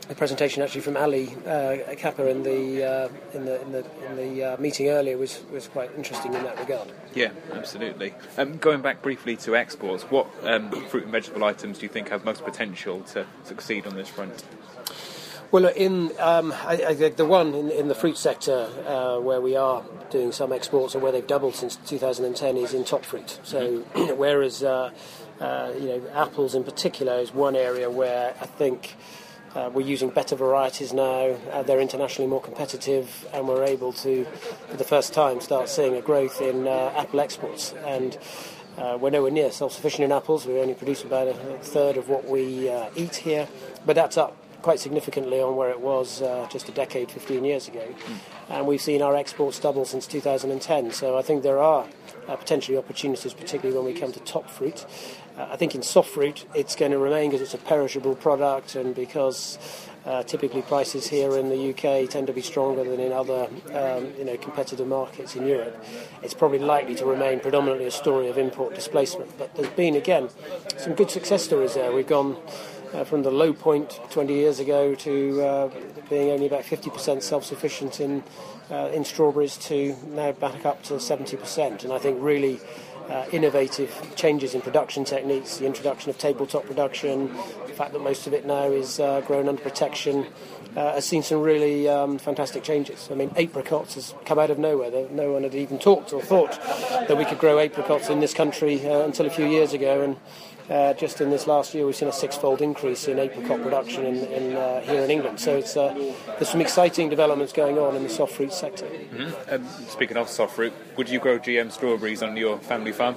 the 0.09 0.15
presentation 0.15 0.63
actually 0.63 0.81
from 0.81 0.97
Ali 0.97 1.29
uh, 1.45 1.77
Capper 1.95 2.27
in 2.27 2.41
the 2.41 2.83
uh, 2.83 3.09
in 3.33 3.45
the 3.45 3.61
in 3.61 3.71
the, 3.71 3.85
in 4.09 4.15
the 4.17 4.43
uh, 4.43 4.57
meeting 4.57 4.89
earlier 4.89 5.17
was, 5.17 5.39
was 5.51 5.67
quite 5.67 5.91
interesting 5.95 6.33
in 6.33 6.43
that 6.43 6.59
regard. 6.59 6.91
Yeah, 7.13 7.29
absolutely. 7.53 8.15
Um, 8.35 8.57
going 8.57 8.81
back 8.81 9.03
briefly 9.03 9.37
to 9.37 9.55
exports, 9.55 10.03
what 10.03 10.27
um, 10.43 10.71
fruit 10.87 11.03
and 11.03 11.11
vegetable 11.11 11.43
items 11.43 11.77
do 11.77 11.83
you 11.83 11.89
think 11.89 12.09
have 12.09 12.25
most 12.25 12.43
potential 12.43 13.01
to 13.13 13.27
succeed 13.43 13.85
on 13.85 13.95
this 13.95 14.09
front? 14.09 14.43
Well, 15.51 15.67
in 15.67 16.11
um, 16.19 16.53
I, 16.53 16.83
I, 16.87 16.93
the 16.93 17.25
one 17.25 17.53
in, 17.53 17.69
in 17.69 17.87
the 17.87 17.95
fruit 17.95 18.17
sector 18.17 18.67
uh, 18.87 19.19
where 19.19 19.41
we 19.41 19.55
are 19.55 19.83
doing 20.09 20.31
some 20.31 20.51
exports 20.51 20.95
and 20.95 21.03
where 21.03 21.11
they've 21.11 21.25
doubled 21.25 21.53
since 21.53 21.75
2010 21.85 22.57
is 22.57 22.73
in 22.73 22.83
top 22.83 23.05
fruit. 23.05 23.39
So, 23.43 23.79
mm-hmm. 23.79 24.13
whereas 24.17 24.63
uh, 24.63 24.89
uh, 25.39 25.71
you 25.79 25.87
know 25.87 26.01
apples 26.15 26.55
in 26.55 26.63
particular 26.63 27.19
is 27.19 27.31
one 27.31 27.55
area 27.55 27.91
where 27.91 28.33
I 28.41 28.47
think 28.47 28.95
uh, 29.55 29.69
we're 29.73 29.85
using 29.85 30.09
better 30.09 30.35
varieties 30.35 30.93
now, 30.93 31.35
uh, 31.51 31.63
they're 31.63 31.79
internationally 31.79 32.29
more 32.29 32.41
competitive, 32.41 33.27
and 33.33 33.47
we're 33.47 33.63
able 33.63 33.93
to, 33.93 34.25
for 34.69 34.77
the 34.77 34.83
first 34.83 35.13
time, 35.13 35.41
start 35.41 35.69
seeing 35.69 35.95
a 35.95 36.01
growth 36.01 36.41
in 36.41 36.67
uh, 36.67 36.93
apple 36.95 37.19
exports. 37.19 37.73
And 37.85 38.17
uh, 38.77 38.97
we're 38.99 39.09
nowhere 39.09 39.31
near 39.31 39.51
self 39.51 39.73
sufficient 39.73 40.05
in 40.05 40.11
apples, 40.11 40.45
we 40.45 40.59
only 40.59 40.73
produce 40.75 41.03
about 41.03 41.27
a 41.27 41.33
third 41.61 41.97
of 41.97 42.09
what 42.09 42.25
we 42.25 42.69
uh, 42.69 42.89
eat 42.95 43.15
here, 43.15 43.47
but 43.85 43.95
that's 43.95 44.17
up 44.17 44.35
quite 44.61 44.79
significantly 44.79 45.41
on 45.41 45.55
where 45.55 45.69
it 45.69 45.79
was 45.79 46.21
uh, 46.21 46.47
just 46.51 46.69
a 46.69 46.71
decade, 46.71 47.11
15 47.11 47.43
years 47.45 47.67
ago. 47.67 47.85
Mm. 47.87 48.15
And 48.49 48.67
we've 48.67 48.81
seen 48.81 49.01
our 49.01 49.15
exports 49.15 49.59
double 49.59 49.85
since 49.85 50.07
2010, 50.07 50.91
so 50.91 51.17
I 51.17 51.21
think 51.21 51.43
there 51.43 51.59
are 51.59 51.85
potentially 52.27 52.77
opportunities, 52.77 53.33
particularly 53.33 53.75
when 53.75 53.91
we 53.91 53.99
come 53.99 54.11
to 54.11 54.19
top 54.21 54.49
fruit. 54.49 54.85
Uh, 55.37 55.47
I 55.51 55.55
think 55.55 55.73
in 55.73 55.81
soft 55.81 56.09
fruit 56.09 56.45
it's 56.53 56.75
going 56.75 56.91
to 56.91 56.97
remain 56.97 57.31
because 57.31 57.41
it's 57.41 57.53
a 57.53 57.65
perishable 57.65 58.15
product 58.15 58.75
and 58.75 58.93
because 58.93 59.57
uh, 60.05 60.23
typically 60.23 60.61
prices 60.61 61.07
here 61.07 61.37
in 61.37 61.49
the 61.49 61.69
UK 61.69 62.09
tend 62.09 62.27
to 62.27 62.33
be 62.33 62.41
stronger 62.41 62.83
than 62.83 62.99
in 62.99 63.11
other 63.11 63.47
um, 63.73 64.11
you 64.17 64.25
know, 64.25 64.37
competitive 64.37 64.87
markets 64.87 65.35
in 65.35 65.45
Europe. 65.45 65.83
It's 66.23 66.33
probably 66.33 66.59
likely 66.59 66.95
to 66.95 67.05
remain 67.05 67.39
predominantly 67.39 67.85
a 67.85 67.91
story 67.91 68.29
of 68.29 68.37
import 68.37 68.75
displacement. 68.75 69.37
But 69.37 69.55
there's 69.55 69.69
been, 69.69 69.95
again, 69.95 70.29
some 70.77 70.93
good 70.93 71.11
success 71.11 71.43
stories 71.43 71.73
there. 71.73 71.91
We've 71.91 72.07
gone 72.07 72.37
uh, 72.93 73.03
from 73.03 73.23
the 73.23 73.31
low 73.31 73.53
point 73.53 73.99
20 74.11 74.33
years 74.33 74.59
ago 74.59 74.95
to 74.95 75.41
uh, 75.41 75.69
being 76.09 76.31
only 76.31 76.47
about 76.47 76.63
50% 76.63 77.21
self-sufficient 77.21 77.99
in 77.99 78.23
uh, 78.71 78.89
in 78.93 79.03
strawberries 79.03 79.57
to 79.57 79.95
now 80.09 80.31
back 80.31 80.65
up 80.65 80.83
to 80.83 80.93
70%. 80.93 81.83
And 81.83 81.91
I 81.91 81.97
think 81.97 82.21
really 82.21 82.59
uh, 83.09 83.25
innovative 83.31 84.13
changes 84.15 84.53
in 84.53 84.61
production 84.61 85.03
techniques, 85.03 85.57
the 85.57 85.65
introduction 85.65 86.11
of 86.11 86.17
tabletop 86.19 86.65
production, 86.65 87.27
the 87.65 87.73
fact 87.73 87.93
that 87.93 88.01
most 88.01 88.27
of 88.27 88.33
it 88.33 88.45
now 88.45 88.65
is 88.65 88.99
uh, 88.99 89.21
grown 89.21 89.49
under 89.49 89.61
protection, 89.61 90.27
uh, 90.75 90.93
has 90.93 91.05
seen 91.05 91.23
some 91.23 91.41
really 91.41 91.89
um, 91.89 92.19
fantastic 92.19 92.61
changes. 92.61 93.09
I 93.09 93.15
mean, 93.15 93.31
apricots 93.35 93.95
has 93.95 94.13
come 94.25 94.37
out 94.37 94.51
of 94.51 94.59
nowhere. 94.59 94.91
No 95.09 95.31
one 95.33 95.41
had 95.41 95.55
even 95.55 95.79
talked 95.79 96.13
or 96.13 96.21
thought 96.21 96.51
that 97.07 97.17
we 97.17 97.25
could 97.25 97.39
grow 97.39 97.57
apricots 97.57 98.09
in 98.09 98.19
this 98.19 98.35
country 98.35 98.85
until 98.85 99.25
a 99.25 99.31
few 99.31 99.47
years 99.47 99.73
ago. 99.73 100.03
And 100.03 100.17
uh, 100.69 100.93
just 100.93 101.19
in 101.21 101.29
this 101.29 101.47
last 101.47 101.73
year, 101.73 101.85
we've 101.85 101.95
seen 101.95 102.07
a 102.07 102.13
six-fold 102.13 102.61
increase 102.61 103.07
in 103.07 103.17
apricot 103.19 103.61
production 103.61 104.05
in, 104.05 104.15
in 104.25 104.55
uh, 104.55 104.81
here 104.81 105.01
in 105.01 105.09
England. 105.09 105.39
So 105.39 105.57
it's, 105.57 105.75
uh, 105.75 105.93
there's 106.37 106.49
some 106.49 106.61
exciting 106.61 107.09
developments 107.09 107.53
going 107.53 107.77
on 107.77 107.95
in 107.95 108.03
the 108.03 108.09
soft 108.09 108.33
fruit 108.33 108.53
sector. 108.53 108.85
Mm-hmm. 108.85 109.53
Um, 109.53 109.67
speaking 109.87 110.17
of 110.17 110.29
soft 110.29 110.55
fruit, 110.55 110.73
would 110.97 111.09
you 111.09 111.19
grow 111.19 111.39
GM 111.39 111.71
strawberries 111.71 112.21
on 112.21 112.37
your 112.37 112.59
family 112.59 112.91
farm? 112.91 113.15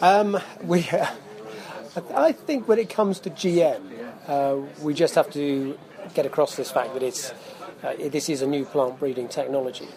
Um, 0.00 0.38
we, 0.64 0.88
I 2.14 2.32
think 2.32 2.66
when 2.66 2.78
it 2.78 2.90
comes 2.90 3.20
to 3.20 3.30
GM, 3.30 3.82
uh, 4.26 4.56
we 4.80 4.94
just 4.94 5.14
have 5.14 5.30
to 5.32 5.78
get 6.14 6.26
across 6.26 6.56
this 6.56 6.70
fact 6.70 6.94
that 6.94 7.02
it's 7.02 7.32
uh, 7.82 7.94
this 8.10 8.28
is 8.28 8.42
a 8.42 8.46
new 8.46 8.64
plant 8.64 8.98
breeding 8.98 9.28
technology. 9.28 9.88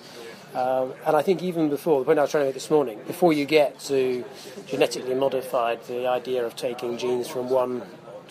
Um, 0.55 0.93
and 1.05 1.17
I 1.17 1.21
think 1.21 1.43
even 1.43 1.69
before, 1.69 2.00
the 2.00 2.05
point 2.05 2.17
I 2.17 2.21
was 2.21 2.31
trying 2.31 2.43
to 2.43 2.47
make 2.47 2.53
this 2.53 2.71
morning, 2.71 3.00
before 3.07 3.33
you 3.33 3.45
get 3.45 3.77
to 3.81 4.24
genetically 4.67 5.13
modified, 5.13 5.83
the 5.88 6.07
idea 6.07 6.45
of 6.45 6.55
taking 6.55 6.97
genes 6.97 7.27
from 7.27 7.50
one 7.50 7.81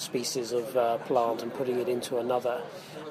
species 0.01 0.53
of 0.53 0.77
uh, 0.77 0.99
plant 0.99 1.43
and 1.43 1.53
putting 1.53 1.79
it 1.79 1.89
into 1.89 2.19
another, 2.19 2.63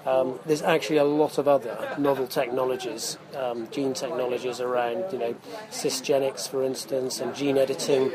um, 0.06 0.40
there's 0.46 0.62
actually 0.62 0.98
a 0.98 1.04
lot 1.04 1.38
of 1.38 1.48
other 1.48 1.96
novel 1.98 2.28
technologies, 2.28 3.18
um, 3.36 3.70
gene 3.72 3.94
technologies 3.94 4.60
around, 4.60 5.06
you 5.12 5.18
know, 5.18 5.36
cisgenics, 5.70 6.48
for 6.48 6.63
instance, 6.63 7.20
and 7.20 7.34
gene 7.36 7.58
editing, 7.58 8.10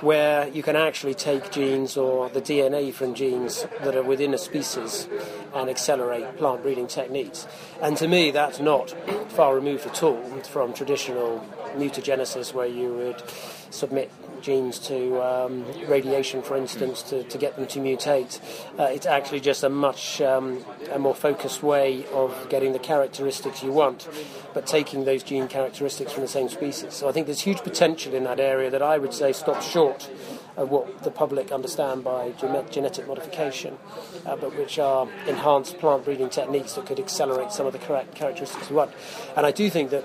where 0.00 0.48
you 0.48 0.62
can 0.62 0.76
actually 0.76 1.14
take 1.14 1.50
genes 1.50 1.96
or 1.96 2.28
the 2.28 2.42
DNA 2.42 2.92
from 2.92 3.14
genes 3.14 3.66
that 3.82 3.96
are 3.96 4.02
within 4.02 4.34
a 4.34 4.38
species 4.38 5.08
and 5.54 5.70
accelerate 5.70 6.36
plant 6.36 6.62
breeding 6.62 6.86
techniques. 6.86 7.46
And 7.80 7.96
to 7.96 8.08
me, 8.08 8.30
that's 8.30 8.60
not 8.60 8.90
far 9.32 9.54
removed 9.54 9.86
at 9.86 10.02
all 10.02 10.22
from 10.42 10.74
traditional 10.74 11.44
mutagenesis, 11.74 12.54
where 12.54 12.66
you 12.66 12.92
would 12.94 13.22
submit 13.70 14.10
genes 14.40 14.78
to 14.78 15.20
um, 15.22 15.64
radiation, 15.88 16.42
for 16.42 16.56
instance, 16.56 17.02
to, 17.02 17.24
to 17.24 17.38
get 17.38 17.56
them 17.56 17.66
to 17.66 17.78
mutate. 17.80 18.40
Uh, 18.78 18.84
it's 18.84 19.06
actually 19.06 19.40
just 19.40 19.64
a 19.64 19.68
much 19.68 20.20
um, 20.20 20.64
a 20.92 20.98
more 20.98 21.14
focused 21.14 21.62
way 21.62 22.04
of 22.12 22.48
getting 22.50 22.72
the 22.72 22.78
characteristics 22.78 23.62
you 23.62 23.72
want, 23.72 24.08
but 24.52 24.66
taking 24.66 25.04
those 25.04 25.22
gene 25.22 25.48
characteristics 25.48 26.12
from 26.12 26.22
the 26.22 26.28
same 26.28 26.48
species. 26.48 26.94
So 26.94 27.08
I 27.08 27.12
think 27.12 27.26
there's 27.26 27.40
huge 27.40 27.62
potential 27.62 28.14
in 28.14 28.24
that 28.24 28.38
area 28.38 28.70
that 28.70 28.82
I 28.82 28.98
would 28.98 29.14
say 29.14 29.32
stops 29.32 29.66
short 29.66 30.10
of 30.56 30.70
what 30.70 31.02
the 31.02 31.10
public 31.10 31.50
understand 31.50 32.04
by 32.04 32.32
genetic 32.70 33.08
modification, 33.08 33.76
uh, 34.24 34.36
but 34.36 34.56
which 34.56 34.78
are 34.78 35.08
enhanced 35.26 35.78
plant 35.78 36.04
breeding 36.04 36.30
techniques 36.30 36.74
that 36.74 36.86
could 36.86 37.00
accelerate 37.00 37.50
some 37.50 37.66
of 37.66 37.72
the 37.72 37.78
correct 37.78 38.14
characteristics 38.14 38.70
we 38.70 38.76
want. 38.76 38.92
And 39.36 39.46
I 39.46 39.50
do 39.50 39.68
think 39.68 39.90
that 39.90 40.04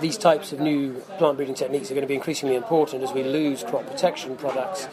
these 0.00 0.18
types 0.18 0.52
of 0.52 0.60
new 0.60 0.94
plant 1.18 1.36
breeding 1.36 1.54
techniques 1.54 1.90
are 1.90 1.94
going 1.94 2.02
to 2.02 2.08
be 2.08 2.14
increasingly 2.14 2.54
important 2.54 3.02
as 3.02 3.12
we 3.12 3.22
lose 3.22 3.62
crop 3.62 3.86
protection 3.86 4.36
products. 4.36 4.86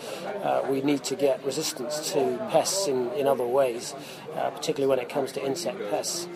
Uh, 0.44 0.66
we 0.70 0.82
need 0.82 1.04
to 1.06 1.16
get 1.16 1.44
resistance 1.46 2.12
to 2.14 2.38
pests 2.52 2.88
in, 2.88 3.12
in 3.14 3.28
other 3.28 3.46
ways, 3.46 3.94
uh, 4.36 4.50
particularly 4.52 4.90
when 4.90 5.00
it 5.00 5.10
comes 5.10 5.32
to 5.34 5.46
insect 5.46 5.78
pests. 5.90 6.28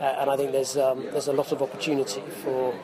Uh, 0.00 0.16
and 0.18 0.30
I 0.30 0.36
think 0.36 0.50
there's 0.50 0.76
um, 0.76 1.04
there's 1.12 1.28
a 1.28 1.32
lot 1.32 1.52
of 1.52 1.62
opportunity 1.62 2.22
for 2.42 2.74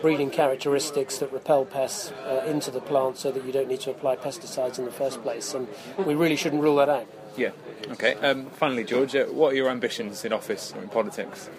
breeding 0.00 0.30
characteristics 0.30 1.18
that 1.18 1.32
repel 1.32 1.64
pests 1.64 2.12
uh, 2.12 2.44
into 2.46 2.70
the 2.70 2.80
plant, 2.80 3.18
so 3.18 3.32
that 3.32 3.44
you 3.44 3.50
don't 3.50 3.66
need 3.66 3.80
to 3.80 3.90
apply 3.90 4.14
pesticides 4.14 4.78
in 4.78 4.84
the 4.84 4.92
first 4.92 5.20
place. 5.22 5.52
And 5.52 5.66
we 6.06 6.14
really 6.14 6.36
shouldn't 6.36 6.62
rule 6.62 6.76
that 6.76 6.88
out. 6.88 7.08
Yeah. 7.36 7.50
Okay. 7.90 8.14
Um, 8.14 8.46
finally, 8.46 8.84
George, 8.84 9.16
uh, 9.16 9.26
what 9.26 9.52
are 9.52 9.56
your 9.56 9.68
ambitions 9.68 10.24
in 10.24 10.32
office 10.32 10.72
or 10.76 10.82
in 10.82 10.88
politics? 10.88 11.50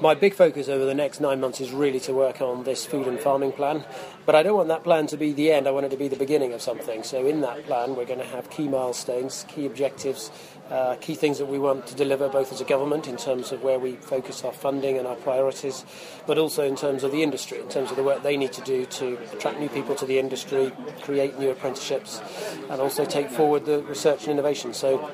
My 0.00 0.14
big 0.14 0.34
focus 0.34 0.68
over 0.68 0.84
the 0.84 0.94
next 0.94 1.20
nine 1.20 1.40
months 1.40 1.60
is 1.60 1.72
really 1.72 2.00
to 2.00 2.12
work 2.12 2.40
on 2.40 2.64
this 2.64 2.86
food 2.86 3.06
and 3.06 3.18
farming 3.18 3.52
plan. 3.52 3.84
But 4.26 4.34
I 4.34 4.42
don't 4.42 4.56
want 4.56 4.68
that 4.68 4.84
plan 4.84 5.06
to 5.08 5.16
be 5.16 5.32
the 5.32 5.50
end, 5.50 5.66
I 5.66 5.70
want 5.70 5.86
it 5.86 5.90
to 5.90 5.96
be 5.96 6.08
the 6.08 6.16
beginning 6.16 6.52
of 6.52 6.62
something. 6.62 7.02
So, 7.02 7.26
in 7.26 7.40
that 7.40 7.64
plan, 7.64 7.96
we're 7.96 8.04
going 8.04 8.20
to 8.20 8.26
have 8.26 8.50
key 8.50 8.68
milestones, 8.68 9.44
key 9.48 9.66
objectives, 9.66 10.30
uh, 10.70 10.96
key 10.96 11.14
things 11.14 11.38
that 11.38 11.46
we 11.46 11.58
want 11.58 11.86
to 11.86 11.94
deliver 11.94 12.28
both 12.28 12.52
as 12.52 12.60
a 12.60 12.64
government 12.64 13.08
in 13.08 13.16
terms 13.16 13.52
of 13.52 13.62
where 13.62 13.78
we 13.78 13.96
focus 13.96 14.44
our 14.44 14.52
funding 14.52 14.98
and 14.98 15.06
our 15.06 15.16
priorities, 15.16 15.84
but 16.26 16.38
also 16.38 16.64
in 16.64 16.76
terms 16.76 17.02
of 17.02 17.10
the 17.10 17.22
industry, 17.22 17.58
in 17.58 17.68
terms 17.68 17.90
of 17.90 17.96
the 17.96 18.02
work 18.02 18.22
they 18.22 18.36
need 18.36 18.52
to 18.52 18.60
do 18.62 18.84
to 18.86 19.18
attract 19.32 19.58
new 19.58 19.68
people 19.68 19.94
to 19.94 20.04
the 20.04 20.18
industry, 20.18 20.70
create 21.02 21.38
new 21.38 21.50
apprenticeships, 21.50 22.20
and 22.68 22.80
also 22.80 23.04
take 23.04 23.30
forward 23.30 23.64
the 23.64 23.82
research 23.84 24.22
and 24.22 24.32
innovation. 24.32 24.74
So 24.74 25.10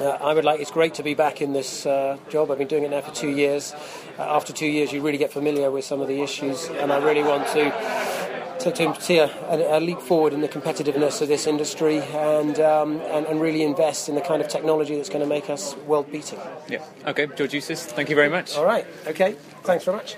uh, 0.00 0.18
I 0.20 0.34
would 0.34 0.44
like. 0.44 0.60
It's 0.60 0.70
great 0.70 0.94
to 0.94 1.02
be 1.02 1.14
back 1.14 1.40
in 1.40 1.52
this 1.52 1.86
uh, 1.86 2.18
job. 2.28 2.50
I've 2.50 2.58
been 2.58 2.68
doing 2.68 2.84
it 2.84 2.90
now 2.90 3.00
for 3.00 3.14
two 3.14 3.30
years. 3.30 3.74
Uh, 4.18 4.22
after 4.22 4.52
two 4.52 4.66
years, 4.66 4.92
you 4.92 5.02
really 5.02 5.18
get 5.18 5.32
familiar 5.32 5.70
with 5.70 5.84
some 5.84 6.00
of 6.00 6.08
the 6.08 6.22
issues, 6.22 6.68
and 6.68 6.92
I 6.92 6.98
really 6.98 7.22
want 7.22 7.46
to 7.48 8.22
to, 8.62 8.70
to 8.70 9.00
see 9.00 9.18
a, 9.18 9.30
a, 9.48 9.80
leap 9.80 10.00
forward 10.00 10.32
in 10.32 10.40
the 10.40 10.48
competitiveness 10.48 11.20
of 11.20 11.28
this 11.28 11.46
industry 11.46 11.98
and, 11.98 12.60
um, 12.60 13.00
and, 13.00 13.26
and 13.26 13.40
really 13.40 13.62
invest 13.62 14.08
in 14.08 14.14
the 14.14 14.20
kind 14.20 14.40
of 14.40 14.48
technology 14.48 14.94
that's 14.94 15.08
going 15.08 15.20
to 15.22 15.26
make 15.26 15.50
us 15.50 15.74
world 15.78 16.10
beating. 16.12 16.38
Yeah. 16.68 16.84
Okay, 17.06 17.26
George 17.26 17.54
Eustice, 17.54 17.84
thank 17.86 18.08
you 18.08 18.14
very 18.14 18.28
much. 18.28 18.56
All 18.56 18.64
right. 18.64 18.86
Okay. 19.06 19.32
Thanks 19.62 19.84
very 19.84 19.96
much. 19.96 20.16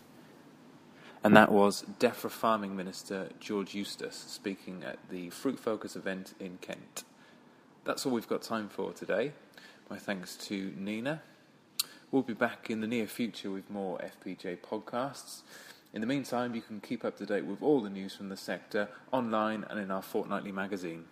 And 1.23 1.35
that 1.37 1.51
was 1.51 1.87
DEFRA 2.01 2.31
Farming 2.31 2.77
Minister 2.77 3.31
George 3.41 3.75
Eustice 3.75 4.25
speaking 4.29 4.83
at 4.85 4.99
the 5.09 5.31
Fruit 5.31 5.59
Focus 5.59 5.97
event 5.97 6.35
in 6.39 6.59
Kent. 6.61 7.05
That's 7.85 8.05
all 8.05 8.13
we've 8.13 8.29
got 8.29 8.43
time 8.43 8.69
for 8.69 8.93
today. 8.93 9.33
My 9.91 9.99
thanks 9.99 10.37
to 10.49 10.73
Nina. 10.79 11.21
We'll 12.11 12.23
be 12.23 12.33
back 12.33 12.71
in 12.71 12.81
the 12.81 12.87
near 12.87 13.07
future 13.07 13.51
with 13.51 13.69
more 13.69 13.99
FPJ 13.99 14.59
podcasts. 14.59 15.43
In 15.93 16.01
the 16.01 16.07
meantime, 16.07 16.55
you 16.55 16.63
can 16.63 16.81
keep 16.81 17.05
up 17.05 17.19
to 17.19 17.27
date 17.27 17.45
with 17.45 17.63
all 17.63 17.83
the 17.83 17.91
news 17.91 18.17
from 18.17 18.31
the 18.31 18.37
sector 18.37 18.89
online 19.13 19.65
and 19.69 19.79
in 19.79 19.91
our 19.91 20.01
fortnightly 20.01 20.53
magazine. 20.53 21.05